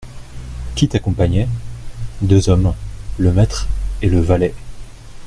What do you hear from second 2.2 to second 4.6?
Deux hommes: le maître et le valet.